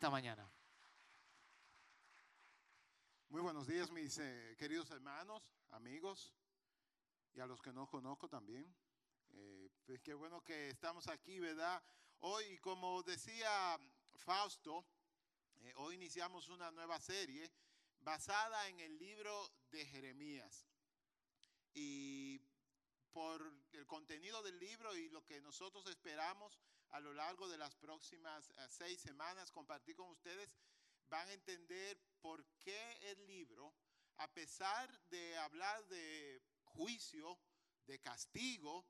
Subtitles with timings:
[0.00, 0.50] esta mañana.
[3.28, 5.42] Muy buenos días, mis eh, queridos hermanos,
[5.72, 6.32] amigos
[7.34, 8.74] y a los que no conozco también.
[9.34, 11.82] Eh, pues qué bueno que estamos aquí, ¿verdad?
[12.20, 13.78] Hoy, como decía
[14.16, 14.86] Fausto,
[15.58, 17.52] eh, hoy iniciamos una nueva serie
[17.98, 20.66] basada en el libro de Jeremías.
[21.74, 22.40] Y
[23.12, 26.58] por el contenido del libro y lo que nosotros esperamos
[26.90, 30.54] a lo largo de las próximas eh, seis semanas compartir con ustedes,
[31.08, 33.74] van a entender por qué el libro,
[34.16, 37.38] a pesar de hablar de juicio,
[37.86, 38.86] de castigo,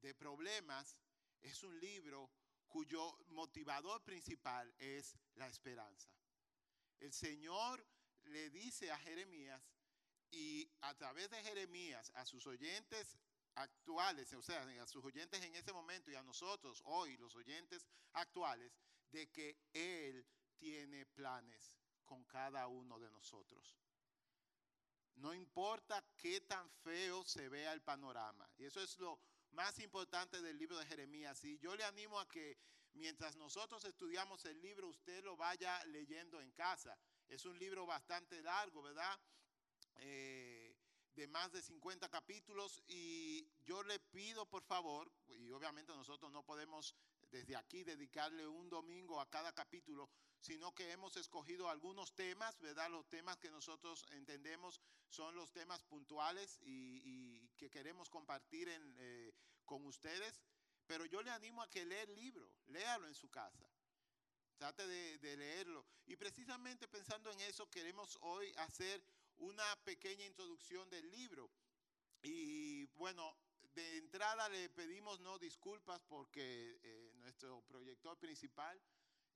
[0.00, 0.96] de problemas,
[1.40, 2.30] es un libro
[2.68, 6.08] cuyo motivador principal es la esperanza.
[7.00, 7.84] El Señor
[8.24, 9.62] le dice a Jeremías
[10.30, 13.18] y a través de Jeremías a sus oyentes
[13.54, 17.86] actuales, o sea, a sus oyentes en ese momento y a nosotros hoy, los oyentes
[18.12, 18.72] actuales,
[19.10, 20.26] de que Él
[20.56, 23.76] tiene planes con cada uno de nosotros.
[25.16, 28.48] No importa qué tan feo se vea el panorama.
[28.56, 29.20] Y eso es lo
[29.52, 31.44] más importante del libro de Jeremías.
[31.44, 32.56] Y yo le animo a que
[32.94, 36.96] mientras nosotros estudiamos el libro, usted lo vaya leyendo en casa.
[37.28, 39.20] Es un libro bastante largo, ¿verdad?
[39.96, 40.59] Eh,
[41.16, 46.44] de más de 50 capítulos y yo le pido por favor, y obviamente nosotros no
[46.44, 46.94] podemos
[47.30, 50.08] desde aquí dedicarle un domingo a cada capítulo,
[50.40, 52.90] sino que hemos escogido algunos temas, ¿verdad?
[52.90, 59.34] Los temas que nosotros entendemos son los temas puntuales y, que queremos compartir eh,
[59.66, 60.40] con ustedes,
[60.86, 63.68] pero yo le animo a que lea el libro, léalo en su casa.
[64.56, 65.86] Trate de leerlo.
[66.06, 69.02] Y precisamente pensando en eso, queremos hoy hacer
[69.40, 71.50] una pequeña introducción del libro.
[72.22, 73.36] Y bueno,
[73.74, 78.80] de entrada le pedimos no disculpas porque eh, nuestro proyector principal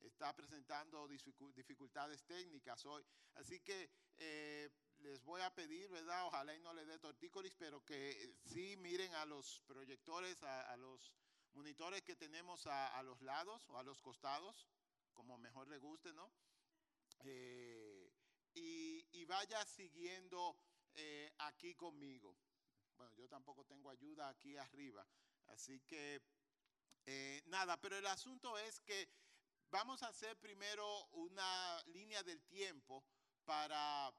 [0.01, 3.05] está presentando dificultades técnicas hoy.
[3.35, 6.27] Así que eh, les voy a pedir, ¿verdad?
[6.27, 11.13] Ojalá y no le dé tortícolis, pero que sí miren a los proyectores, a, los
[11.55, 14.69] monitores que tenemos a, los lados o a los costados,
[15.13, 16.31] como mejor le guste, ¿no?
[17.21, 17.94] Eh,
[18.55, 20.57] y, vaya siguiendo
[20.95, 22.37] eh, aquí conmigo.
[22.97, 25.07] Bueno, yo tampoco tengo ayuda aquí arriba,
[25.47, 26.23] así que
[27.07, 29.09] eh, nada, pero el asunto es que
[29.71, 33.05] vamos a hacer primero una línea del tiempo
[33.45, 34.15] para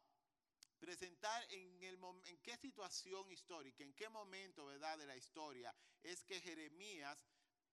[0.80, 4.98] presentar en, el, en qué situación histórica, en qué momento ¿verdad?
[4.98, 7.26] de la historia es que Jeremías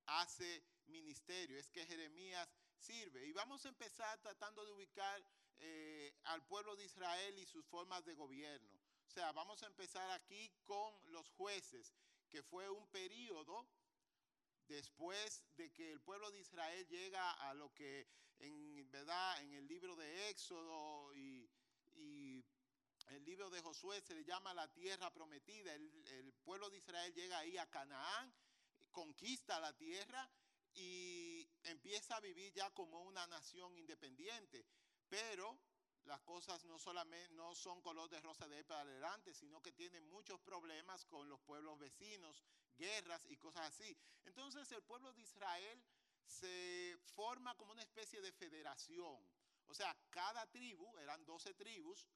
[0.06, 3.26] hace ministerio, es que Jeremías sirve.
[3.26, 5.22] Y vamos a empezar tratando de ubicar
[5.64, 8.80] eh, al pueblo de Israel y sus formas de gobierno.
[9.06, 11.94] O sea, vamos a empezar aquí con los jueces,
[12.28, 13.68] que fue un periodo
[14.66, 18.08] después de que el pueblo de Israel llega a lo que
[18.38, 21.48] en verdad en el libro de Éxodo y,
[23.08, 25.74] el libro de Josué se le llama la tierra prometida.
[25.74, 28.32] El, el pueblo de Israel llega ahí a Canaán,
[28.90, 30.30] conquista la tierra
[30.74, 34.64] y empieza a vivir ya como una nación independiente.
[35.12, 35.58] Pero
[36.04, 36.78] las cosas no
[37.54, 41.78] son color de rosa de ahí adelante, sino que tienen muchos problemas con los pueblos
[41.78, 42.42] vecinos,
[42.78, 43.94] guerras y cosas así.
[44.24, 45.84] Entonces el pueblo de Israel
[46.24, 49.28] se forma como una especie de federación.
[49.66, 52.08] O sea, cada tribu, eran 12 tribus,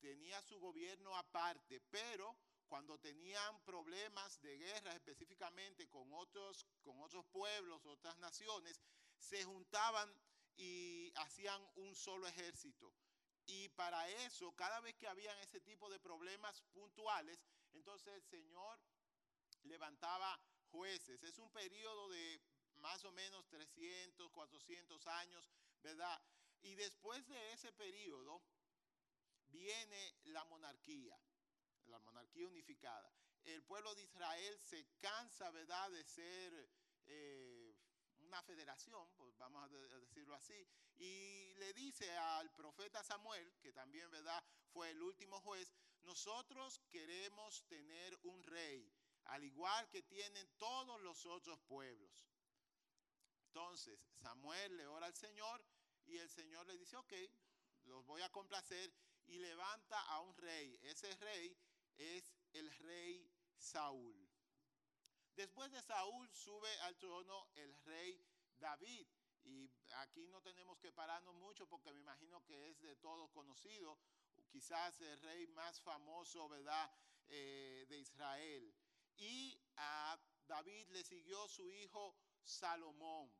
[0.00, 2.34] tenía su gobierno aparte, pero
[2.66, 8.80] cuando tenían problemas de guerra específicamente con con otros pueblos, otras naciones,
[9.18, 10.10] se juntaban
[10.56, 12.92] y hacían un solo ejército.
[13.46, 17.38] Y para eso, cada vez que habían ese tipo de problemas puntuales,
[17.72, 18.80] entonces el Señor
[19.64, 21.22] levantaba jueces.
[21.22, 22.40] Es un periodo de
[22.76, 25.50] más o menos 300, 400 años,
[25.82, 26.20] ¿verdad?
[26.62, 28.42] Y después de ese periodo
[29.48, 31.18] viene la monarquía,
[31.86, 33.12] la monarquía unificada.
[33.44, 36.68] El pueblo de Israel se cansa, ¿verdad?, de ser...
[37.06, 37.63] Eh,
[38.42, 39.68] federación, pues vamos a
[39.98, 44.42] decirlo así, y le dice al profeta Samuel, que también ¿verdad?
[44.72, 45.72] fue el último juez,
[46.02, 48.92] nosotros queremos tener un rey,
[49.26, 52.26] al igual que tienen todos los otros pueblos.
[53.46, 55.64] Entonces Samuel le ora al Señor
[56.06, 57.12] y el Señor le dice, ok,
[57.84, 58.92] los voy a complacer
[59.26, 60.78] y levanta a un rey.
[60.82, 61.56] Ese rey
[61.96, 64.23] es el rey Saúl.
[65.36, 68.24] Después de Saúl sube al trono el rey
[68.58, 69.06] David.
[69.44, 73.98] Y aquí no tenemos que pararnos mucho porque me imagino que es de todos conocido,
[74.48, 76.90] quizás el rey más famoso, ¿verdad?,
[77.28, 78.74] eh, de Israel.
[79.16, 83.30] Y a David le siguió su hijo Salomón,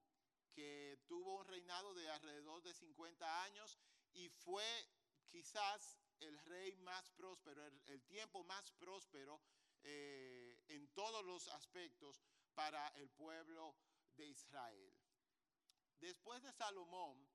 [0.52, 3.79] que tuvo un reinado de alrededor de 50 años
[4.12, 4.88] y fue
[5.26, 9.40] quizás el rey más próspero, el, tiempo más próspero
[9.82, 12.22] eh, en todos los aspectos
[12.55, 13.76] para el pueblo
[14.16, 14.94] de Israel.
[16.00, 17.28] Después de Salomón,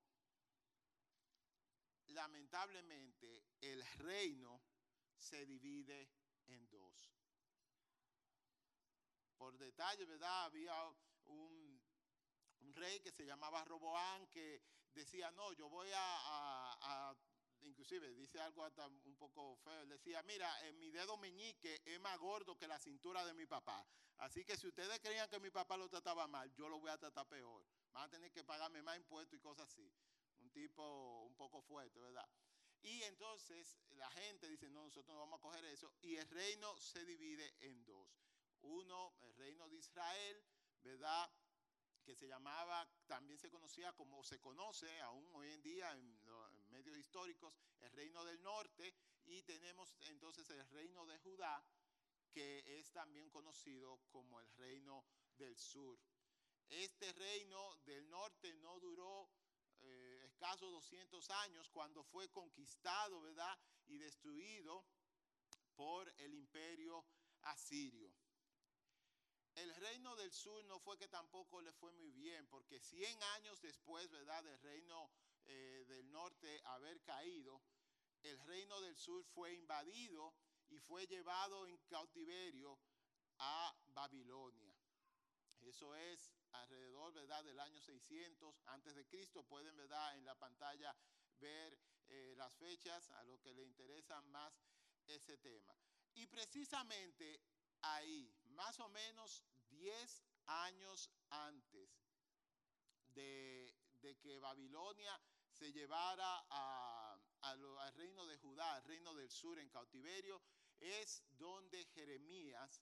[2.08, 4.62] lamentablemente el reino
[5.18, 6.10] se divide
[6.48, 7.12] en dos.
[9.38, 10.46] Por detalle, ¿verdad?
[10.46, 10.74] Había
[11.26, 11.82] un,
[12.74, 14.62] rey que se llamaba Roboán que
[14.94, 17.16] decía, no, yo voy a,
[17.64, 22.58] inclusive dice algo hasta un poco feo, decía, mira, mi dedo meñique es más gordo
[22.58, 23.86] que la cintura de mi papá.
[24.18, 26.98] Así que si ustedes creían que mi papá lo trataba mal, yo lo voy a
[26.98, 27.66] tratar peor.
[27.94, 29.90] Van a tener que pagarme más impuestos y cosas así.
[30.40, 32.28] Un tipo un poco fuerte, ¿verdad?
[32.82, 35.94] Y entonces la gente dice, no, nosotros no vamos a coger eso.
[36.02, 38.10] Y el reino se divide en dos.
[38.62, 40.44] Uno, el reino de Israel,
[40.82, 41.32] ¿verdad?
[42.04, 46.19] Que se llamaba, también se conocía como se conoce aún hoy en día en
[46.70, 48.94] medios históricos, el reino del norte.
[49.26, 51.64] Y tenemos entonces el reino de Judá,
[52.32, 55.06] que es también conocido como el reino
[55.38, 56.00] del sur.
[56.70, 59.30] Este reino del norte no duró
[59.82, 63.58] eh, escasos 200 años cuando fue conquistado, ¿verdad?
[63.88, 64.86] Y destruido
[65.76, 67.06] por el imperio
[67.44, 68.14] asirio.
[69.56, 73.60] El reino del sur no fue que tampoco le fue muy bien, porque 100 años
[73.62, 74.44] después, ¿verdad?
[74.44, 75.12] Del reino
[75.50, 77.62] eh, del norte haber caído,
[78.22, 80.34] el reino del sur fue invadido
[80.70, 82.80] y fue llevado en cautiverio
[83.40, 84.76] a Babilonia.
[85.62, 87.44] Eso es alrededor ¿verdad?
[87.44, 89.44] del año 600 antes de Cristo.
[89.44, 90.18] Pueden ¿verdad?
[90.18, 90.96] en la pantalla
[91.40, 94.54] ver eh, las fechas a los que le interesa más
[95.06, 95.76] ese tema.
[96.14, 97.42] Y precisamente
[97.82, 101.90] ahí, más o menos 10 años antes
[103.14, 103.76] de,
[104.22, 105.20] que Babilonia
[105.60, 106.46] se llevara
[107.42, 110.42] al reino de Judá, al reino del sur en cautiverio,
[110.80, 112.82] es donde Jeremías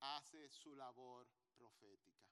[0.00, 2.24] hace su labor profética.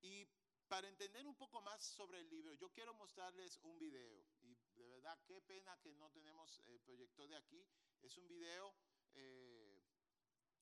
[0.00, 0.26] Y
[0.68, 4.24] para entender un poco más sobre el libro, yo quiero mostrarles un video.
[4.40, 7.66] Y de verdad, qué pena que no tenemos el proyector de aquí.
[8.00, 8.74] Es un video
[9.12, 9.82] eh,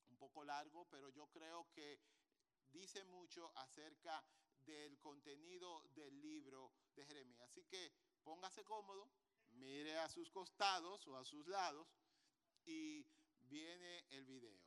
[0.09, 2.01] un poco largo, pero yo creo que
[2.73, 4.21] dice mucho acerca
[4.65, 7.41] del contenido del libro de Jeremías.
[7.41, 7.93] Así que
[8.23, 9.09] póngase cómodo,
[9.51, 11.87] mire a sus costados o a sus lados
[12.65, 13.05] y
[13.39, 14.61] viene el video.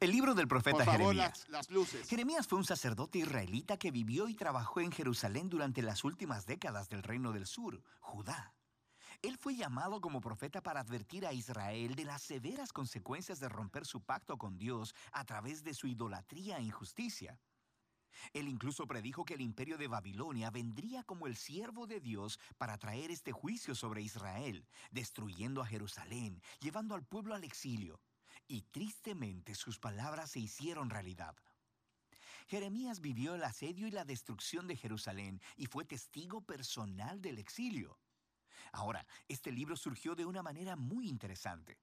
[0.00, 1.46] El libro del profeta Jeremías.
[2.08, 6.88] Jeremías fue un sacerdote israelita que vivió y trabajó en Jerusalén durante las últimas décadas
[6.88, 8.54] del reino del sur, Judá.
[9.22, 13.84] Él fue llamado como profeta para advertir a Israel de las severas consecuencias de romper
[13.84, 17.38] su pacto con Dios a través de su idolatría e injusticia.
[18.32, 22.76] Él incluso predijo que el imperio de Babilonia vendría como el siervo de Dios para
[22.78, 28.00] traer este juicio sobre Israel, destruyendo a Jerusalén, llevando al pueblo al exilio
[28.50, 31.36] y tristemente sus palabras se hicieron realidad.
[32.48, 37.96] Jeremías vivió el asedio y la destrucción de Jerusalén y fue testigo personal del exilio.
[38.72, 41.78] Ahora, este libro surgió de una manera muy interesante.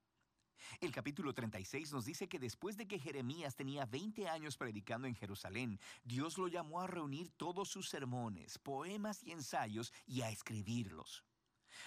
[0.80, 5.16] El capítulo 36 nos dice que después de que Jeremías tenía 20 años predicando en
[5.16, 11.24] Jerusalén, Dios lo llamó a reunir todos sus sermones, poemas y ensayos y a escribirlos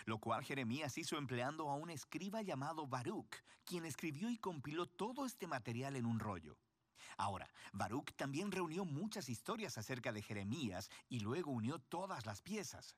[0.07, 5.27] lo cual Jeremías hizo empleando a un escriba llamado Baruch, quien escribió y compiló todo
[5.27, 6.59] este material en un rollo.
[7.17, 12.97] Ahora, Baruch también reunió muchas historias acerca de Jeremías y luego unió todas las piezas.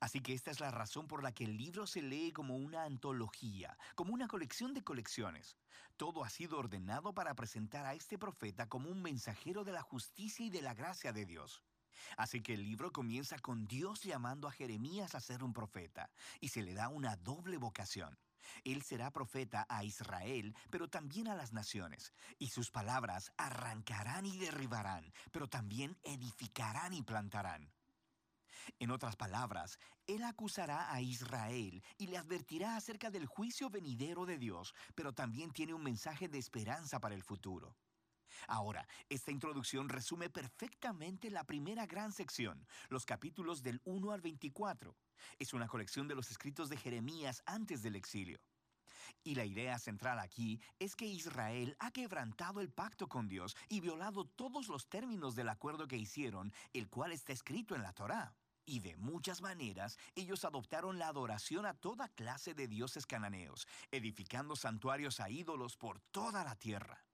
[0.00, 2.84] Así que esta es la razón por la que el libro se lee como una
[2.84, 5.56] antología, como una colección de colecciones.
[5.96, 10.46] Todo ha sido ordenado para presentar a este profeta como un mensajero de la justicia
[10.46, 11.62] y de la gracia de Dios.
[12.16, 16.10] Así que el libro comienza con Dios llamando a Jeremías a ser un profeta
[16.40, 18.18] y se le da una doble vocación.
[18.64, 24.38] Él será profeta a Israel, pero también a las naciones, y sus palabras arrancarán y
[24.38, 27.70] derribarán, pero también edificarán y plantarán.
[28.78, 34.38] En otras palabras, Él acusará a Israel y le advertirá acerca del juicio venidero de
[34.38, 37.76] Dios, pero también tiene un mensaje de esperanza para el futuro.
[38.46, 44.96] Ahora, esta introducción resume perfectamente la primera gran sección, los capítulos del 1 al 24.
[45.38, 48.40] Es una colección de los escritos de Jeremías antes del exilio.
[49.22, 53.80] Y la idea central aquí es que Israel ha quebrantado el pacto con Dios y
[53.80, 58.34] violado todos los términos del acuerdo que hicieron, el cual está escrito en la Torá.
[58.70, 64.54] Y de muchas maneras ellos adoptaron la adoración a toda clase de dioses cananeos, edificando
[64.54, 67.04] santuarios a ídolos por toda la tierra.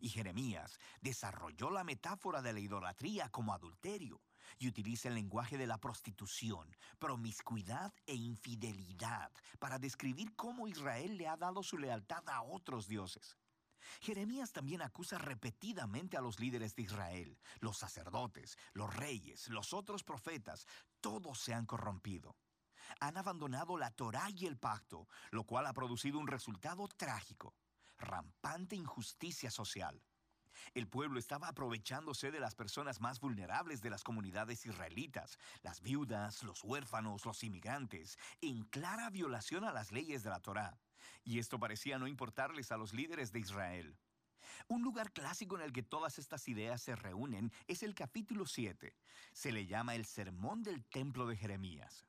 [0.00, 4.20] Y Jeremías desarrolló la metáfora de la idolatría como adulterio
[4.58, 11.28] y utiliza el lenguaje de la prostitución, promiscuidad e infidelidad para describir cómo Israel le
[11.28, 13.38] ha dado su lealtad a otros dioses.
[14.00, 20.04] Jeremías también acusa repetidamente a los líderes de Israel, los sacerdotes, los reyes, los otros
[20.04, 20.66] profetas,
[21.00, 22.36] todos se han corrompido.
[23.00, 27.54] Han abandonado la Torá y el pacto, lo cual ha producido un resultado trágico,
[27.98, 30.02] rampante injusticia social.
[30.74, 36.42] El pueblo estaba aprovechándose de las personas más vulnerables de las comunidades israelitas, las viudas,
[36.42, 40.78] los huérfanos, los inmigrantes, en clara violación a las leyes de la Torá.
[41.24, 43.98] Y esto parecía no importarles a los líderes de Israel.
[44.68, 48.94] Un lugar clásico en el que todas estas ideas se reúnen es el capítulo 7.
[49.32, 52.04] Se le llama el Sermón del Templo de Jeremías.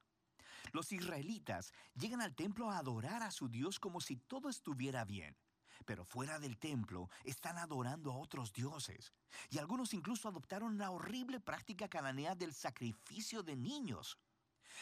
[0.71, 5.35] Los israelitas llegan al templo a adorar a su Dios como si todo estuviera bien
[5.85, 9.13] pero fuera del templo están adorando a otros dioses.
[9.49, 14.17] Y algunos incluso adoptaron la horrible práctica cananea del sacrificio de niños.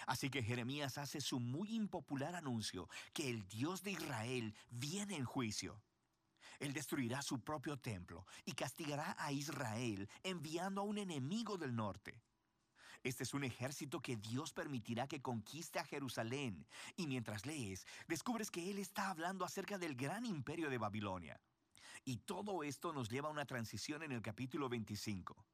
[0.08, 5.26] Así que Jeremías hace su muy impopular anuncio que el Dios de Israel viene en
[5.26, 5.82] juicio.
[6.60, 12.22] Él destruirá su propio templo y castigará a Israel enviando a un enemigo del norte.
[13.04, 16.68] Este es un ejército que Dios permitirá que conquiste a Jerusalén.
[16.98, 21.40] Y mientras lees, descubres que Él está hablando acerca del gran imperio de Babilonia.
[22.04, 25.46] Y todo esto nos lleva a una transición en el capítulo 25.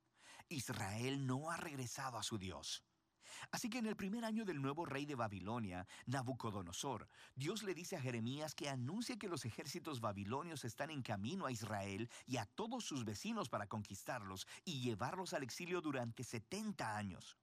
[0.50, 2.84] Israel no ha regresado a su Dios.
[3.52, 7.96] Así que en el primer año del nuevo rey de Babilonia, Nabucodonosor, Dios le dice
[7.96, 12.46] a Jeremías que anuncie que los ejércitos babilonios están en camino a Israel y a
[12.46, 17.38] todos sus vecinos para conquistarlos y llevarlos al exilio durante 70 años.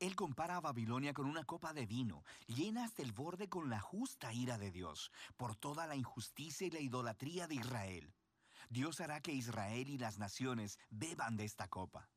[0.00, 3.80] Él compara a Babilonia con una copa de vino, llena hasta el borde con la
[3.80, 8.14] justa ira de Dios, por toda la injusticia y la idolatría de Israel.
[8.70, 12.08] Dios hará que Israel y las naciones beban de esta copa.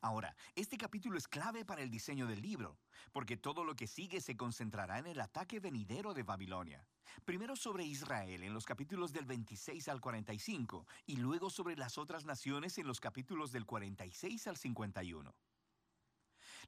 [0.00, 2.78] Ahora, este capítulo es clave para el diseño del libro,
[3.12, 6.86] porque todo lo que sigue se concentrará en el ataque venidero de Babilonia.
[7.24, 12.24] Primero sobre Israel en los capítulos del 26 al 45 y luego sobre las otras
[12.24, 15.34] naciones en los capítulos del 46 al 51.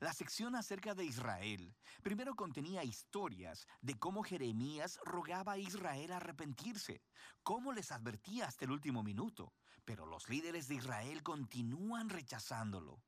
[0.00, 7.02] La sección acerca de Israel primero contenía historias de cómo Jeremías rogaba a Israel arrepentirse,
[7.43, 9.52] cómo les advertía hasta el último minuto,
[9.90, 13.02] pero los líderes de Israel continúan rechazándolo.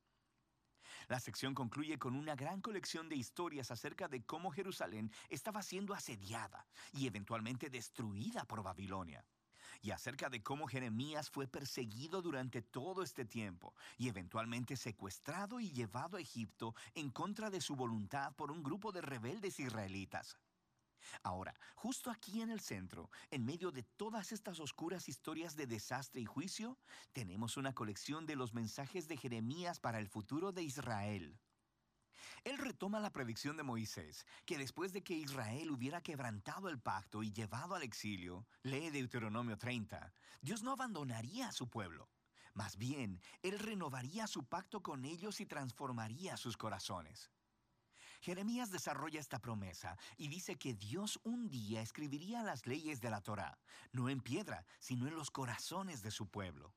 [1.07, 5.95] La sección concluye con una gran colección de historias acerca de cómo Jerusalén estaba siendo
[5.95, 9.25] asediada y eventualmente destruida por Babilonia.
[9.81, 15.71] Y acerca de cómo Jeremías fue perseguido durante todo este tiempo y eventualmente secuestrado y
[15.71, 20.37] llevado a Egipto en contra de su voluntad por un grupo de rebeldes israelitas.
[21.23, 26.21] Ahora, justo aquí en el centro, en medio de todas estas oscuras historias de desastre
[26.21, 26.79] y juicio,
[27.13, 31.39] tenemos una colección de los mensajes de Jeremías para el futuro de Israel.
[32.45, 37.23] Él retoma la predicción de Moisés, que después de que Israel hubiera quebrantado el pacto
[37.23, 42.11] y llevado al exilio, lee Deuteronomio 30, Dios no abandonaría a su pueblo.
[42.55, 47.31] Más bien, Él renovaría su pacto con ellos y transformaría sus corazones.
[48.23, 53.21] Jeremías desarrolla esta promesa y dice que Dios un día escribiría las leyes de la
[53.21, 53.59] Torá,
[53.91, 56.73] no en piedra, sino en los corazones de su pueblo.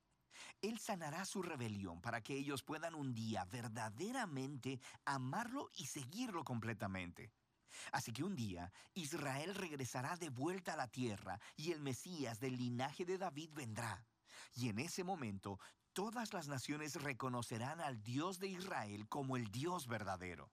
[0.63, 7.31] Él sanará su rebelión para que ellos puedan un día verdaderamente amarlo y seguirlo completamente.
[7.91, 12.57] Así que un día Israel regresará de vuelta a la tierra y el Mesías del
[12.57, 14.03] linaje de David vendrá.
[14.55, 15.59] Y en ese momento
[15.93, 20.49] todas las naciones reconocerán al Dios de Israel como el Dios verdadero.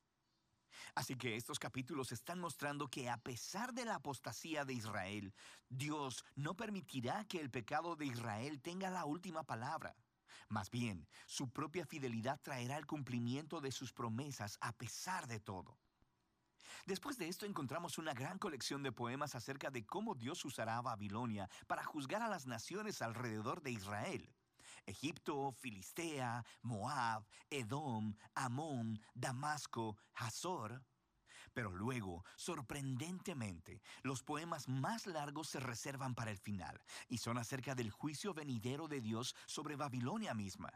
[0.94, 5.34] Así que estos capítulos están mostrando que a pesar de la apostasía de Israel,
[5.68, 9.94] Dios no permitirá que el pecado de Israel tenga la última palabra.
[10.48, 15.78] Más bien, su propia fidelidad traerá el cumplimiento de sus promesas a pesar de todo.
[16.86, 20.82] Después de esto encontramos una gran colección de poemas acerca de cómo Dios usará a
[20.82, 24.34] Babilonia para juzgar a las naciones alrededor de Israel.
[24.86, 30.84] Egipto, Filistea, Moab, Edom, Amón, Damasco, Hazor.
[31.54, 37.74] Pero luego, sorprendentemente, los poemas más largos se reservan para el final y son acerca
[37.74, 40.72] del juicio venidero de Dios sobre Babilonia misma.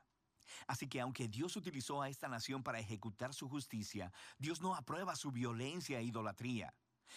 [0.67, 5.17] Así que aunque Dios utilizó a esta nación para ejecutar su justicia, Dios no aprueba
[5.17, 6.75] su violencia e idolatría.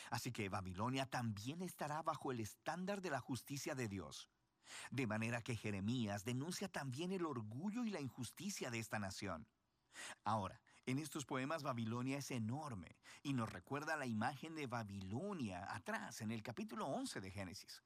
[0.10, 4.30] Así que Babilonia también estará bajo el estándar de la justicia de Dios.
[4.92, 9.48] De manera que Jeremías denuncia también el orgullo y la injusticia de esta nación.
[10.24, 16.22] Ahora, En estos poemas Babilonia es enorme y nos recuerda la imagen de Babilonia atrás
[16.22, 17.84] en el capítulo 11 de Génesis.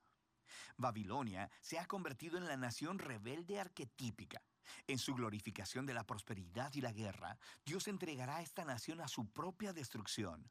[0.78, 4.42] Babilonia se ha convertido en la nación rebelde arquetípica.
[4.88, 9.10] En su glorificación de la prosperidad y la guerra, Dios entregará a esta nación a
[9.10, 10.50] su propia destrucción.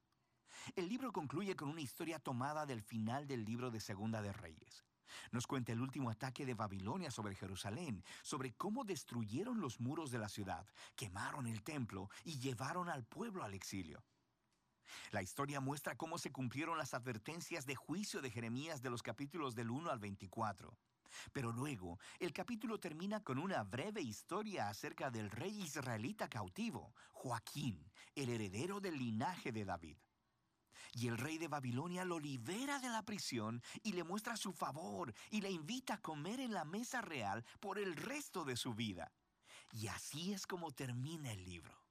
[0.77, 4.85] El libro concluye con una historia tomada del final del libro de Segunda de Reyes.
[5.31, 10.19] Nos cuenta el último ataque de Babilonia sobre Jerusalén, sobre cómo destruyeron los muros de
[10.19, 10.66] la ciudad,
[10.97, 14.02] quemaron el templo y llevaron al pueblo al exilio.
[15.11, 19.54] La historia muestra cómo se cumplieron las advertencias de juicio de Jeremías de los capítulos
[19.54, 20.76] del 1 al 24.
[21.33, 27.90] Pero luego, el capítulo termina con una breve historia acerca del rey israelita cautivo, Joaquín,
[28.14, 29.97] el heredero del linaje de David.
[30.95, 35.14] Y el rey de Babilonia lo libera de la prisión y le muestra su favor
[35.31, 39.12] y le invita a comer en la mesa real por el resto de su vida.
[39.73, 41.83] Y así es como termina el libro.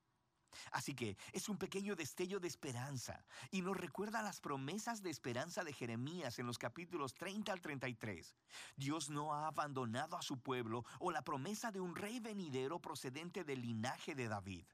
[0.72, 5.64] Así que es un pequeño destello de esperanza y nos recuerda las promesas de esperanza
[5.64, 8.36] de Jeremías en los capítulos 30 al 33.
[8.76, 13.44] Dios no ha abandonado a su pueblo o la promesa de un rey venidero procedente
[13.44, 14.66] del linaje de David.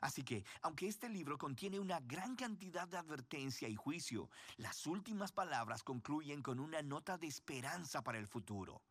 [0.00, 5.32] Así que, aunque este libro contiene una gran cantidad de advertencia y juicio, las últimas
[5.32, 8.82] palabras concluyen con una nota de esperanza para el futuro.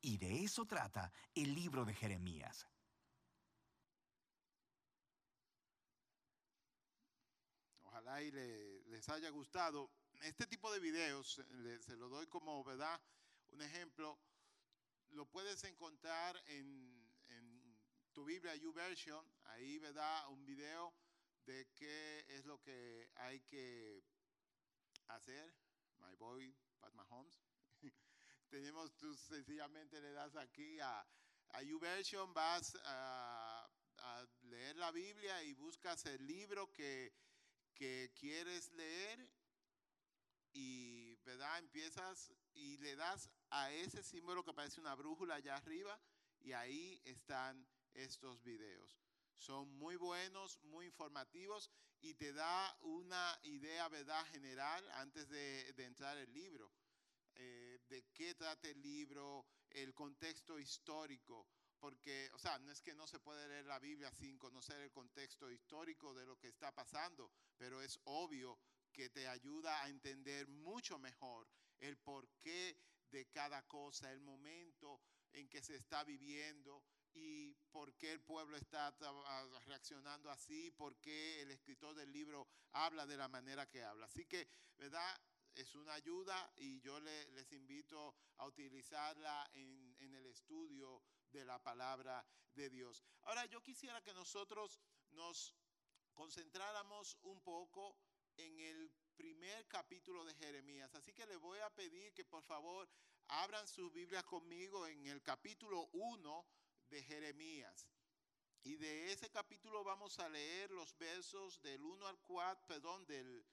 [0.00, 2.66] Y de eso trata el libro de Jeremías.
[7.84, 9.90] Ojalá y les haya gustado.
[10.22, 11.40] Este tipo de videos,
[11.80, 13.00] se lo doy como, ¿verdad?
[13.50, 14.18] Un ejemplo,
[15.10, 16.91] lo puedes encontrar en
[18.12, 20.92] tu Biblia YouVersion, ahí da un video
[21.46, 24.02] de qué es lo que hay que
[25.08, 25.54] hacer.
[25.98, 27.40] My boy, Pat Mahomes.
[28.50, 31.06] Tenemos, tú sencillamente le das aquí a,
[31.50, 33.66] a YouVersion, vas a,
[33.98, 37.14] a, leer la Biblia y buscas el libro que,
[37.74, 39.26] que quieres leer
[40.52, 41.58] y ¿verdad?
[41.58, 45.98] empiezas y le das a ese símbolo que parece una brújula allá arriba
[46.40, 48.98] y ahí están estos videos.
[49.36, 56.16] Son muy buenos, muy informativos y te da una idea, ¿verdad?, general antes de, entrar
[56.18, 56.72] el libro.
[57.34, 62.94] Eh, de qué trata el libro, el contexto histórico, porque, o sea, no es que
[62.94, 66.72] no se puede leer la Biblia sin conocer el contexto histórico de lo que está
[66.72, 68.58] pasando, pero es obvio
[68.92, 71.48] que te ayuda a entender mucho mejor
[71.80, 72.76] el porqué
[73.10, 75.00] de cada cosa, el momento
[75.32, 78.94] en que se está viviendo, y por qué el pueblo está
[79.66, 84.06] reaccionando así, por qué el escritor del libro habla de la manera que habla.
[84.06, 85.20] Así que, ¿verdad?
[85.54, 92.24] Es una ayuda y yo les invito a utilizarla en, el estudio de la palabra
[92.54, 93.02] de Dios.
[93.22, 95.54] Ahora, yo quisiera que nosotros nos
[96.14, 97.96] concentráramos un poco
[98.36, 100.94] en el primer capítulo de Jeremías.
[100.94, 102.88] Así que le voy a pedir que por favor
[103.28, 106.46] abran sus Biblias conmigo en el capítulo 1
[106.92, 107.90] de Jeremías.
[108.64, 113.44] Y de ese capítulo vamos a leer los versos del 1 al 4, perdón, del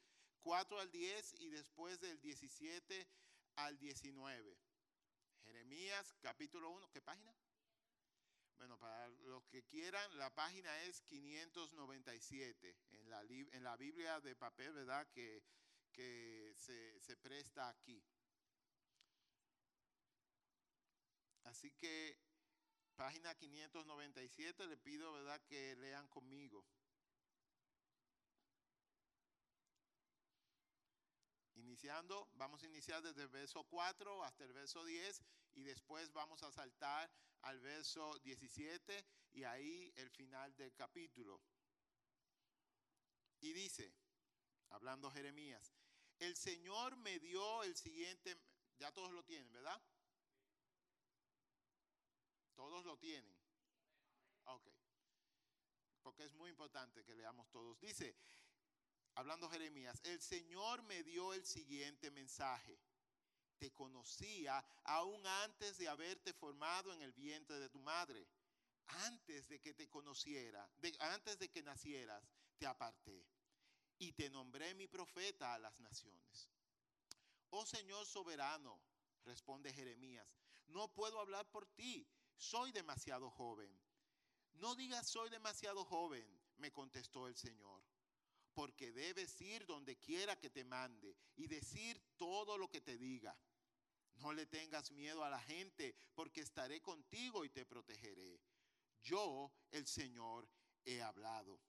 [0.41, 3.07] 4 al 10 y después del 17
[3.55, 4.57] al 19.
[5.45, 7.33] Jeremías capítulo 1, ¿qué página?
[8.57, 14.35] Bueno, para los que quieran, la página es 597 en la, en la Biblia de
[14.35, 15.07] papel, ¿verdad?
[15.11, 15.41] Que,
[15.93, 18.03] que se, se presta aquí.
[21.45, 22.28] Así que
[22.99, 26.65] página 597, le pido, ¿verdad?, que lean conmigo.
[31.55, 36.43] Iniciando, vamos a iniciar desde el verso 4 hasta el verso 10 y después vamos
[36.43, 37.09] a saltar
[37.43, 41.41] al verso 17 y ahí el final del capítulo.
[43.39, 43.93] Y dice,
[44.71, 45.73] hablando Jeremías,
[46.19, 48.35] el Señor me dio el siguiente,
[48.77, 49.81] ya todos lo tienen, ¿verdad?
[52.59, 53.39] Todos lo tienen.
[54.43, 54.67] Ok.
[56.03, 57.79] Porque es muy importante que leamos todos.
[57.79, 58.17] Dice,
[59.15, 62.77] hablando Jeremías, el Señor me dio el siguiente mensaje.
[63.59, 68.27] Te conocía aún antes de haberte formado en el vientre de tu madre.
[69.05, 70.69] Antes de que te conociera,
[70.99, 73.25] antes de que nacieras, te aparté
[73.99, 76.49] y te nombré mi profeta a las naciones.
[77.51, 78.81] Oh Señor soberano,
[79.23, 80.27] responde Jeremías,
[80.67, 82.05] no puedo hablar por ti
[82.39, 83.69] soy demasiado joven.
[84.53, 86.25] No digas soy demasiado joven,
[86.57, 87.83] me contestó el Señor,
[88.53, 93.37] porque debes ir donde quiera que te mande y decir todo lo que te diga.
[94.15, 98.41] No le tengas miedo a la gente, porque estaré contigo y te protegeré.
[99.01, 100.49] Yo, el Señor,
[100.83, 101.61] he hablado.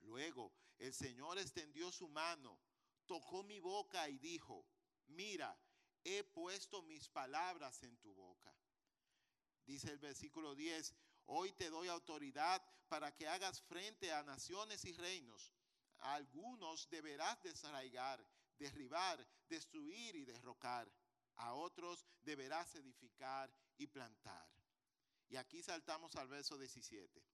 [0.00, 2.58] Luego el Señor extendió su mano,
[3.06, 4.66] tocó mi boca y dijo,
[5.06, 5.56] mira,
[6.04, 8.52] he puesto mis palabras en tu boca.
[9.72, 10.94] Dice el versículo 10,
[11.28, 15.50] hoy te doy autoridad para que hagas frente a naciones y reinos.
[16.00, 18.22] A algunos deberás desarraigar,
[18.58, 20.92] derribar, destruir y derrocar.
[21.36, 24.46] A otros deberás edificar y plantar.
[25.30, 27.24] Y aquí saltamos al verso 17.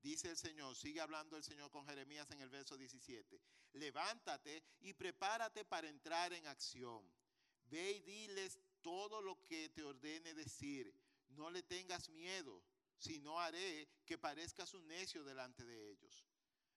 [0.00, 3.40] Dice el Señor, sigue hablando el Señor con Jeremías en el verso 17.
[3.74, 7.08] Levántate y prepárate para entrar en acción.
[7.66, 10.92] Ve y diles todo lo que te ordene decir.
[11.28, 12.62] No le tengas miedo,
[12.98, 16.26] sino haré que parezcas un necio delante de ellos.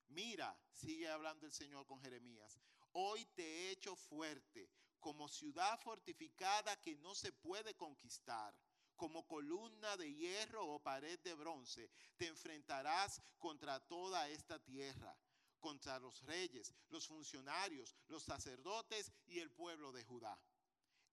[0.07, 2.59] Mira, sigue hablando el Señor con Jeremías.
[2.93, 8.55] Hoy te he hecho fuerte, como ciudad fortificada que no se puede conquistar
[8.95, 15.15] como columna de hierro o pared de bronce, te enfrentarás contra toda esta tierra,
[15.59, 20.39] contra los reyes, los funcionarios, los sacerdotes y el pueblo de Judá.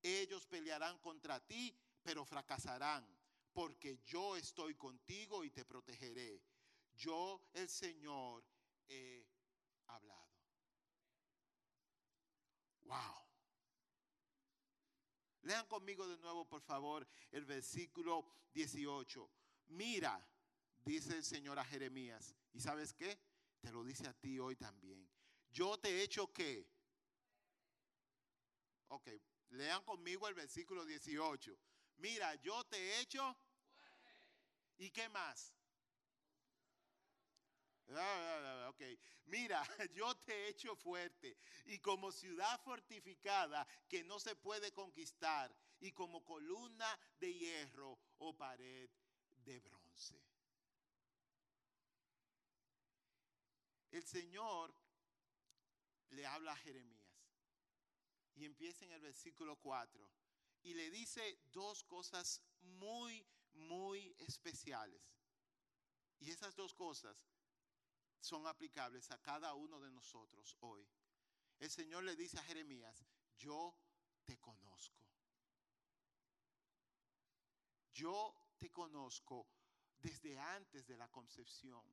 [0.02, 3.06] Ellos pelearán contra ti, pero fracasarán,
[3.52, 6.42] porque yo estoy contigo y te protegeré.
[6.94, 8.44] Yo, el Señor,
[8.88, 9.24] he
[9.86, 10.28] hablado.
[12.82, 13.22] Wow.
[15.42, 19.28] Lean conmigo de nuevo, por favor, el versículo 18.
[19.68, 20.24] Mira,
[20.84, 22.34] dice el Señor a Jeremías.
[22.52, 23.18] ¿Y sabes qué?
[23.60, 25.08] Te lo dice a ti hoy también.
[25.50, 26.68] Yo te he hecho qué.
[28.88, 29.08] Ok,
[29.52, 31.56] lean conmigo el versículo 18.
[31.98, 33.36] Mira, yo te he hecho.
[34.78, 35.54] ¿Y qué más?
[37.94, 38.82] Ah, ok,
[39.26, 39.62] mira,
[39.94, 41.36] yo te he hecho fuerte
[41.66, 48.34] y como ciudad fortificada que no se puede conquistar y como columna de hierro o
[48.34, 48.88] pared
[49.44, 50.18] de bronce.
[53.90, 54.74] El Señor
[56.10, 57.01] le habla a Jeremías
[58.34, 60.10] y empieza en el versículo 4
[60.62, 65.02] y le dice dos cosas muy, muy especiales.
[66.20, 67.26] Y esas dos cosas
[68.20, 70.88] son aplicables a cada uno de nosotros hoy.
[71.58, 73.04] El Señor le dice a Jeremías,
[73.36, 73.76] yo
[74.24, 75.02] te conozco.
[77.92, 79.48] Yo te conozco
[79.98, 81.84] desde antes de la concepción,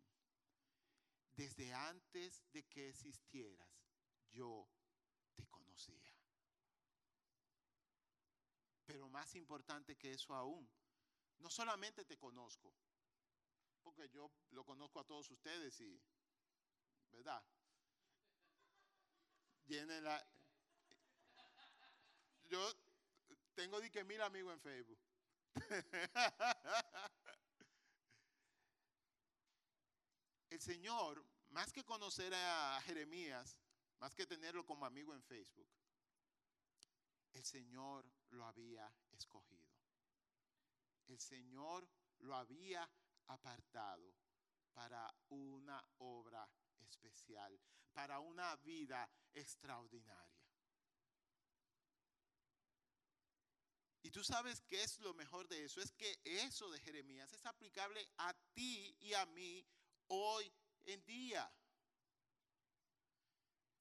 [1.36, 3.69] desde antes de que existieras,
[4.32, 4.67] yo
[5.36, 6.09] te conocía.
[8.89, 10.67] Pero más importante que eso aún,
[11.38, 12.73] no solamente te conozco,
[13.84, 16.02] porque yo lo conozco a todos ustedes y
[17.12, 17.43] ¿verdad?
[19.67, 20.28] Tiene la...
[22.47, 22.67] Yo
[23.54, 24.99] tengo de que mil amigos en Facebook.
[30.49, 33.60] El Señor, más que conocer a Jeremías,
[33.99, 35.69] más que tenerlo como amigo en Facebook,
[37.33, 39.69] el Señor lo había escogido.
[41.07, 41.87] El Señor
[42.19, 42.89] lo había
[43.27, 44.15] apartado
[44.73, 46.47] para una obra
[46.79, 47.59] especial,
[47.93, 50.39] para una vida extraordinaria.
[54.01, 57.45] Y tú sabes qué es lo mejor de eso, es que eso de Jeremías es
[57.45, 59.65] aplicable a ti y a mí
[60.07, 60.51] hoy
[60.85, 61.51] en día.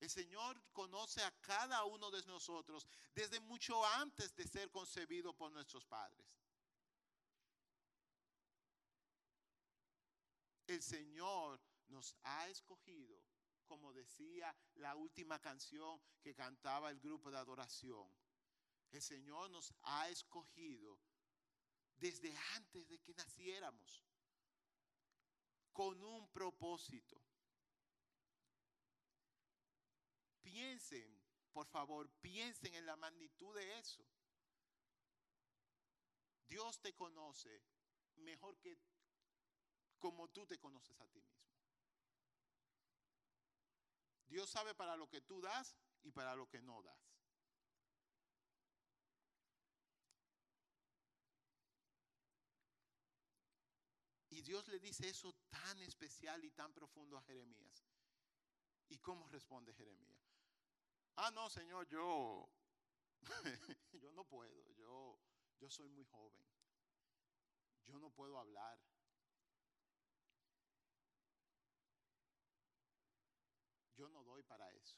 [0.01, 5.51] El Señor conoce a cada uno de nosotros desde mucho antes de ser concebido por
[5.51, 6.27] nuestros padres.
[10.67, 13.21] El Señor nos ha escogido,
[13.67, 18.09] como decía la última canción que cantaba el grupo de adoración.
[18.91, 20.99] El Señor nos ha escogido
[21.97, 24.05] desde antes de que naciéramos,
[25.73, 27.21] con un propósito.
[30.51, 31.21] Piensen,
[31.53, 34.03] por favor, piensen en la magnitud de eso.
[36.49, 37.63] Dios te conoce
[38.17, 38.79] mejor que
[39.99, 41.53] como tú te conoces a ti mismo.
[44.27, 46.97] Dios sabe para lo que tú das y para lo que no das.
[54.31, 57.85] Y Dios le dice eso tan especial y tan profundo a Jeremías.
[58.89, 60.38] ¿Y cómo responde Jeremías?
[61.21, 62.49] Ah, no, Señor, yo,
[64.01, 65.19] yo no puedo, yo,
[65.59, 66.47] yo soy muy joven,
[67.87, 68.79] yo no puedo hablar,
[73.97, 74.97] yo no doy para eso.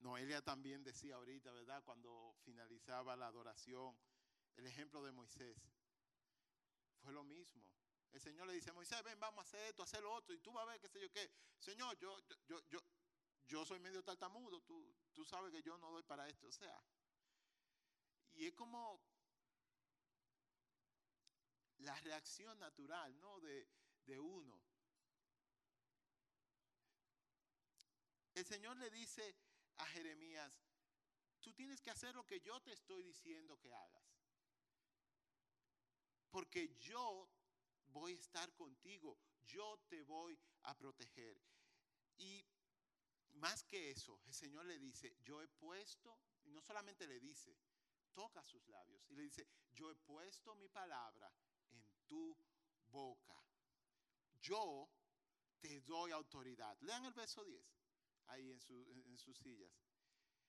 [0.00, 1.84] Noelia también decía ahorita, ¿verdad?
[1.84, 3.96] Cuando finalizaba la adoración,
[4.56, 5.56] el ejemplo de Moisés.
[6.96, 7.62] Fue lo mismo.
[8.10, 10.50] El Señor le dice Moisés, ven, vamos a hacer esto, hacer lo otro, y tú
[10.50, 11.30] vas a ver qué sé yo qué.
[11.60, 12.80] Señor, yo, yo, yo,
[13.48, 16.46] yo soy medio tartamudo, tú, tú sabes que yo no doy para esto.
[16.46, 16.80] O sea,
[18.34, 19.00] y es como
[21.78, 23.40] la reacción natural, ¿no?
[23.40, 23.66] De,
[24.04, 24.60] de uno.
[28.34, 29.34] El Señor le dice
[29.78, 30.52] a Jeremías,
[31.40, 34.04] tú tienes que hacer lo que yo te estoy diciendo que hagas.
[36.30, 37.28] Porque yo
[37.86, 41.40] voy a estar contigo, yo te voy a proteger.
[42.18, 42.44] Y
[43.38, 47.56] más que eso, el Señor le dice, yo he puesto, y no solamente le dice,
[48.12, 51.32] toca sus labios y le dice, yo he puesto mi palabra
[51.70, 52.36] en tu
[52.90, 53.40] boca.
[54.40, 54.90] Yo
[55.60, 56.76] te doy autoridad.
[56.80, 57.64] Lean el verso 10,
[58.26, 59.72] ahí en, sus sillas.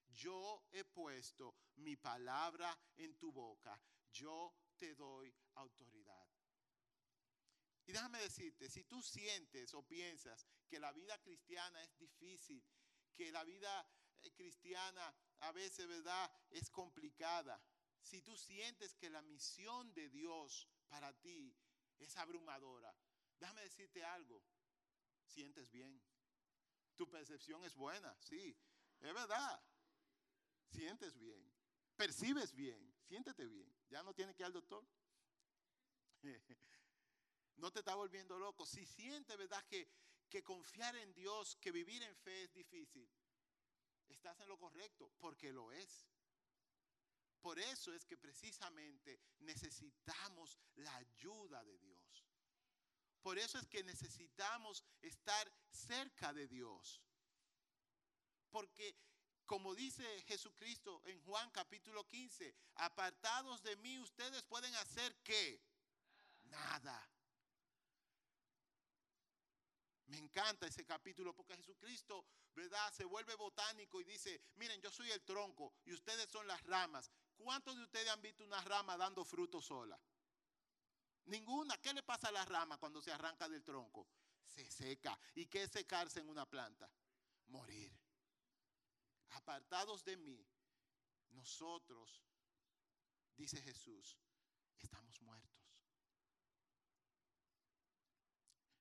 [0.07, 3.79] Yo he puesto mi palabra en tu boca.
[4.11, 6.27] Yo te doy autoridad.
[7.85, 12.63] Y déjame decirte, si tú sientes o piensas que la vida cristiana es difícil,
[13.19, 13.85] que la vida
[14.21, 17.61] eh, cristiana a veces, ¿verdad?, es complicada.
[18.01, 21.53] Si tú sientes que la misión de Dios para ti
[21.97, 22.95] es abrumadora,
[23.37, 24.41] déjame decirte algo,
[25.25, 26.01] sientes bien.
[26.95, 28.57] Tu percepción es buena, sí,
[29.01, 29.61] es verdad.
[30.71, 31.53] Sientes bien,
[31.97, 33.69] percibes bien, siéntete bien.
[33.89, 34.87] Ya no tienes que ir al doctor.
[37.57, 38.65] no te está volviendo loco.
[38.65, 39.89] Si sientes, ¿verdad?, que,
[40.29, 43.09] que confiar en Dios, que vivir en fe es difícil,
[44.07, 46.07] estás en lo correcto, porque lo es.
[47.41, 52.25] Por eso es que precisamente necesitamos la ayuda de Dios.
[53.21, 57.01] Por eso es que necesitamos estar cerca de Dios.
[58.49, 58.95] Porque
[59.49, 65.59] como dice Jesucristo en Juan capítulo 15, apartados de mí ustedes pueden hacer qué?
[66.43, 67.09] Nada.
[70.09, 72.91] Me encanta ese capítulo porque Jesucristo, ¿verdad?
[72.91, 77.11] Se vuelve botánico y dice, miren, yo soy el tronco y ustedes son las ramas.
[77.37, 79.99] ¿Cuántos de ustedes han visto una rama dando fruto sola?
[81.25, 81.77] Ninguna.
[81.77, 84.07] ¿Qué le pasa a la rama cuando se arranca del tronco?
[84.47, 85.17] Se seca.
[85.35, 86.89] ¿Y qué es secarse en una planta?
[87.45, 87.95] Morir.
[89.29, 90.43] Apartados de mí,
[91.29, 92.25] nosotros,
[93.37, 94.17] dice Jesús,
[94.79, 95.85] estamos muertos.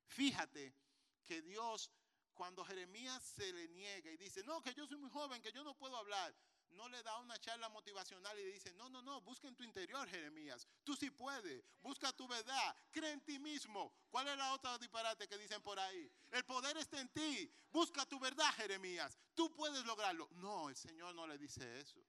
[0.06, 0.87] Fíjate
[1.28, 1.92] que Dios,
[2.32, 5.62] cuando Jeremías se le niega y dice, no, que yo soy muy joven, que yo
[5.62, 6.34] no puedo hablar,
[6.70, 9.62] no le da una charla motivacional y le dice, no, no, no, busca en tu
[9.62, 10.66] interior, Jeremías.
[10.84, 13.92] Tú sí puedes, busca tu verdad, cree en ti mismo.
[14.08, 16.10] ¿Cuál es la otra disparate que dicen por ahí?
[16.30, 19.18] El poder está en ti, busca tu verdad, Jeremías.
[19.34, 20.28] Tú puedes lograrlo.
[20.32, 22.00] No, el Señor no le dice eso.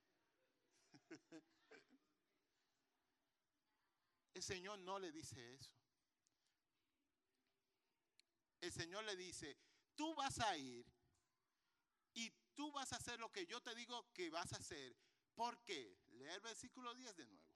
[4.34, 5.79] el Señor no le dice eso
[8.62, 9.58] el Señor le dice,
[9.96, 10.86] tú vas a ir
[12.14, 14.96] y tú vas a hacer lo que yo te digo que vas a hacer.
[15.36, 15.98] ¿Por qué?
[16.10, 17.56] Lee el versículo 10 de nuevo.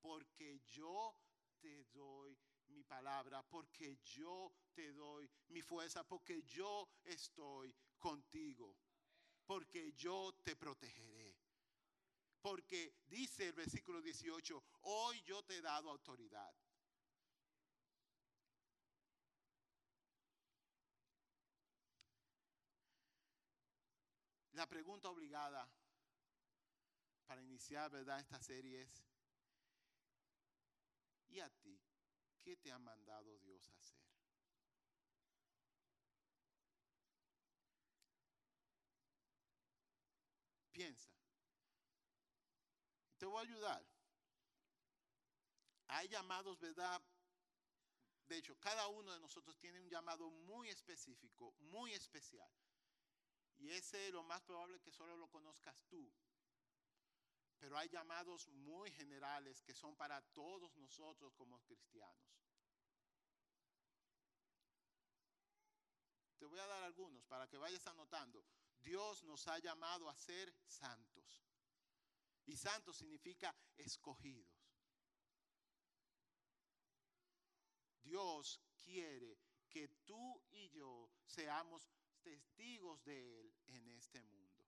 [0.00, 1.16] Porque yo
[1.60, 8.76] te doy mi palabra, porque yo te doy mi fuerza, porque yo estoy contigo,
[9.46, 11.34] porque yo te protegeré.
[12.42, 16.54] Porque dice el versículo 18, hoy yo te he dado autoridad.
[24.54, 25.68] La pregunta obligada
[27.26, 28.20] para iniciar, ¿verdad?
[28.20, 29.04] Esta serie es,
[31.28, 31.82] ¿y a ti
[32.40, 33.98] qué te ha mandado Dios hacer?
[40.70, 41.10] Piensa.
[43.18, 43.84] Te voy a ayudar.
[45.88, 47.02] Hay llamados, ¿verdad?
[48.28, 52.50] De hecho, cada uno de nosotros tiene un llamado muy específico, muy especial.
[53.58, 56.12] Y ese lo más probable que solo lo conozcas tú.
[57.58, 62.34] Pero hay llamados muy generales que son para todos nosotros como cristianos.
[66.38, 68.44] Te voy a dar algunos para que vayas anotando.
[68.80, 71.42] Dios nos ha llamado a ser santos.
[72.44, 74.64] Y santos significa escogidos.
[78.02, 79.38] Dios quiere
[79.70, 81.88] que tú y yo seamos
[82.24, 84.66] testigos de Él en este mundo.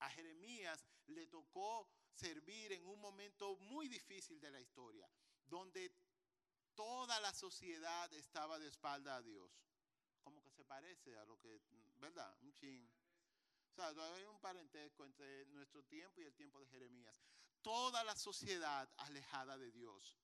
[0.00, 5.08] A Jeremías le tocó servir en un momento muy difícil de la historia,
[5.44, 5.94] donde
[6.74, 9.52] toda la sociedad estaba de espalda a Dios.
[10.22, 11.60] Como que se parece a lo que,
[11.98, 12.36] ¿verdad?
[12.40, 12.88] Un ching.
[13.70, 17.16] O sea, hay un parentesco entre nuestro tiempo y el tiempo de Jeremías.
[17.62, 20.18] toda la sociedad alejada de Dios.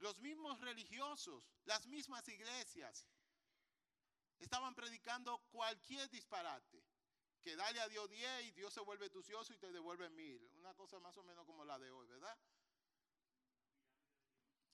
[0.00, 3.06] Los mismos religiosos, las mismas iglesias,
[4.38, 6.82] estaban predicando cualquier disparate.
[7.42, 10.42] Que dale a Dios 10 y Dios se vuelve tucioso y te devuelve mil.
[10.56, 12.38] Una cosa más o menos como la de hoy, ¿verdad?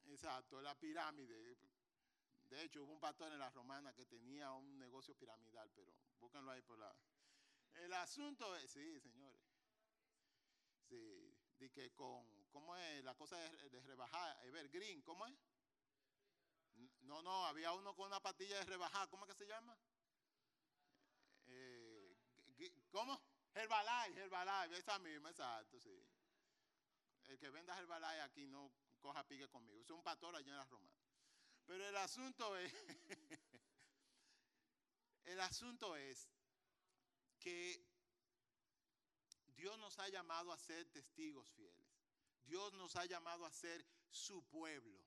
[0.06, 1.56] Exacto, la pirámide.
[2.44, 6.50] De hecho, hubo un pastor en la romana que tenía un negocio piramidal, pero búsquenlo
[6.52, 6.94] ahí por la...
[7.74, 9.42] El asunto es, sí, señores.
[10.88, 13.04] Sí, de que con, ¿cómo es?
[13.04, 15.34] La cosa de, de rebajar, Evergreen, ¿cómo es?
[17.02, 19.78] No, no, había uno con una patilla de rebajar, ¿cómo es que se llama?
[21.48, 22.16] Eh,
[22.90, 23.20] ¿Cómo?
[23.52, 26.02] Herbalife, Herbalife, esa misma, exacto, sí.
[27.26, 30.64] El que venda Herbalife aquí no coja pique conmigo, es un pastor allá en la
[30.64, 30.90] Roma.
[31.66, 32.72] Pero el asunto es,
[35.24, 36.26] el asunto es
[37.38, 37.86] que
[39.48, 41.86] Dios nos ha llamado a ser testigos fieles.
[42.46, 45.04] Dios nos ha llamado a ser su pueblo.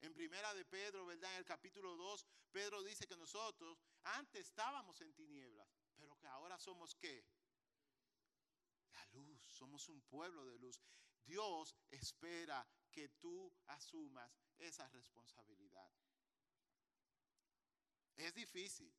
[0.00, 1.32] En primera de Pedro, ¿verdad?
[1.32, 6.58] En el capítulo 2, Pedro dice que nosotros antes estábamos en tinieblas, pero que ahora
[6.58, 7.24] somos qué?
[8.92, 10.78] La luz, somos un pueblo de luz.
[11.24, 15.90] Dios espera que tú asumas esa responsabilidad.
[18.16, 18.94] Es difícil,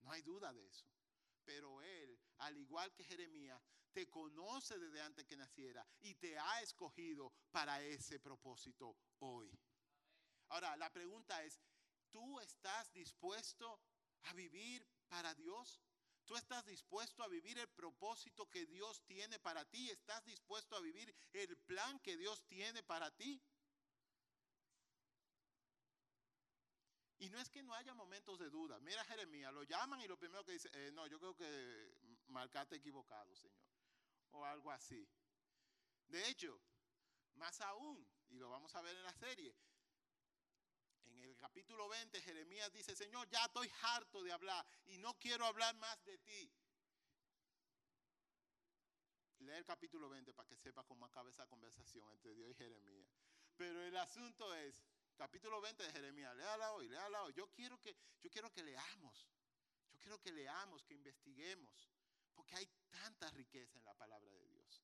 [0.00, 0.86] no hay duda de eso.
[1.44, 6.60] Pero Él, al igual que Jeremías, te conoce desde antes que naciera y te ha
[6.62, 9.50] escogido para ese propósito hoy.
[10.48, 11.60] Ahora, la pregunta es,
[12.10, 13.80] ¿tú estás dispuesto
[14.22, 15.80] a vivir para Dios?
[16.24, 19.90] ¿Tú estás dispuesto a vivir el propósito que Dios tiene para ti?
[19.90, 23.42] ¿Estás dispuesto a vivir el plan que Dios tiene para ti?
[27.18, 28.80] Y no es que no haya momentos de duda.
[28.80, 32.76] Mira Jeremías, lo llaman y lo primero que dice, eh, no, yo creo que marcaste
[32.76, 33.66] equivocado, Señor.
[34.32, 35.08] O algo así.
[36.08, 36.60] De hecho,
[37.34, 39.54] más aún, y lo vamos a ver en la serie,
[41.06, 45.44] en el capítulo 20, Jeremías dice, Señor, ya estoy harto de hablar y no quiero
[45.44, 46.52] hablar más de ti.
[49.40, 53.08] Lee el capítulo 20 para que sepa cómo acaba esa conversación entre Dios y Jeremías.
[53.56, 54.84] Pero el asunto es,
[55.16, 57.32] capítulo 20 de Jeremías, léala hoy, léala hoy.
[57.34, 59.28] Yo quiero que, yo quiero que leamos,
[59.92, 61.90] yo quiero que leamos, que investiguemos,
[62.34, 64.82] porque hay tanta riqueza en la palabra de Dios.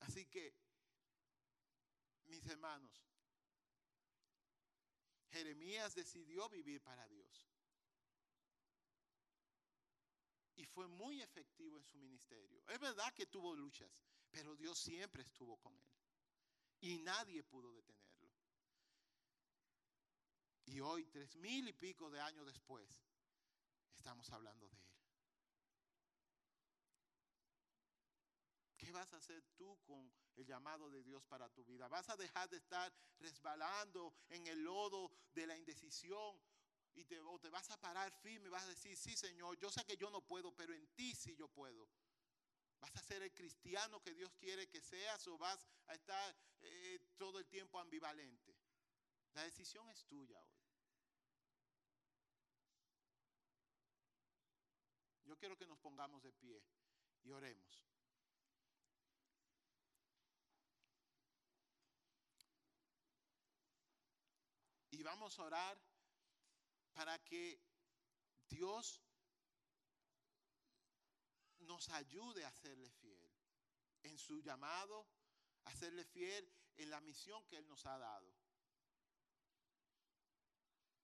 [0.00, 0.54] Así que
[2.24, 3.06] mis hermanos,
[5.30, 7.48] Jeremías decidió vivir para Dios.
[10.56, 12.62] Y fue muy efectivo en su ministerio.
[12.68, 13.90] Es verdad que tuvo luchas,
[14.30, 15.90] pero Dios siempre estuvo con él.
[16.80, 18.30] Y nadie pudo detenerlo.
[20.66, 23.02] Y hoy, tres mil y pico de años después,
[23.94, 24.92] estamos hablando de él.
[28.76, 31.86] ¿Qué vas a hacer tú con el llamado de Dios para tu vida?
[31.86, 36.36] ¿Vas a dejar de estar resbalando en el lodo de la indecisión?
[36.94, 39.70] Y te, o te vas a parar firme y vas a decir, sí Señor, yo
[39.70, 41.88] sé que yo no puedo, pero en ti sí yo puedo.
[42.80, 46.98] ¿Vas a ser el cristiano que Dios quiere que seas o vas a estar eh,
[47.16, 48.56] todo el tiempo ambivalente?
[49.34, 50.62] La decisión es tuya hoy.
[55.24, 56.62] Yo quiero que nos pongamos de pie
[57.24, 57.84] y oremos.
[64.92, 65.82] Y vamos a orar
[66.92, 67.60] para que
[68.48, 69.02] Dios
[71.58, 73.28] nos ayude a serle fiel
[74.04, 75.08] en su llamado,
[75.64, 78.32] a serle fiel en la misión que Él nos ha dado.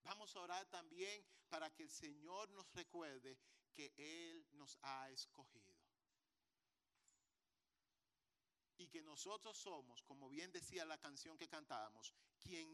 [0.08, 3.38] Vamos a orar también para que el Señor nos recuerde
[3.74, 5.76] que Él nos ha escogido.
[8.78, 12.66] Y que nosotros somos, como bien decía la canción que cantábamos, quien